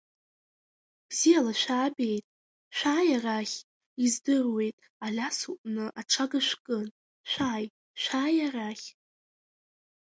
[1.07, 2.25] Бзиала шәаабеит,
[2.77, 3.55] шәааи арахь,
[4.03, 6.87] издыруеит, Алиас уҟны аҽага шәкын,
[7.31, 7.65] шәааи,
[8.01, 8.87] шәааи арахь.